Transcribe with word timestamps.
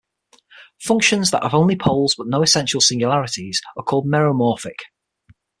Functions 0.81 1.29
that 1.29 1.43
have 1.43 1.53
only 1.53 1.75
poles 1.75 2.15
but 2.17 2.25
no 2.25 2.41
essential 2.41 2.81
singularities 2.81 3.61
are 3.77 3.83
called 3.83 4.07
meromorphic. 4.07 4.79